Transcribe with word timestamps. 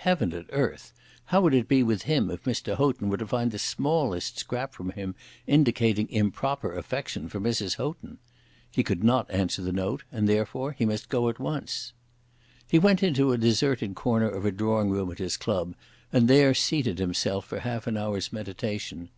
Heaven 0.00 0.34
and 0.34 0.44
earth! 0.50 0.92
How 1.24 1.40
would 1.40 1.54
it 1.54 1.66
be 1.66 1.82
with 1.82 2.02
him 2.02 2.30
if 2.30 2.42
Mr. 2.42 2.76
Houghton 2.76 3.08
were 3.08 3.16
to 3.16 3.26
find 3.26 3.50
the 3.50 3.58
smallest 3.58 4.38
scrap 4.38 4.74
from 4.74 4.90
him 4.90 5.14
indicating 5.46 6.10
improper 6.10 6.76
affection 6.76 7.26
for 7.30 7.40
Mrs. 7.40 7.76
Houghton? 7.76 8.18
He 8.70 8.82
could 8.84 9.02
not 9.02 9.30
answer 9.30 9.62
the 9.62 9.72
note, 9.72 10.04
and 10.12 10.28
therefore 10.28 10.72
he 10.72 10.84
must 10.84 11.08
go 11.08 11.30
at 11.30 11.40
once. 11.40 11.94
He 12.68 12.78
went 12.78 13.02
into 13.02 13.32
a 13.32 13.38
deserted 13.38 13.94
corner 13.94 14.28
of 14.28 14.44
a 14.44 14.52
drawing 14.52 14.90
room 14.90 15.10
at 15.10 15.16
his 15.20 15.38
club, 15.38 15.74
and 16.12 16.28
there 16.28 16.52
seated 16.52 16.98
himself 16.98 17.46
for 17.46 17.60
half 17.60 17.86
an 17.86 17.96
hour's 17.96 18.30
meditation. 18.30 19.08